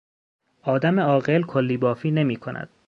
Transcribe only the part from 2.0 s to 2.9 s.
نمیکند.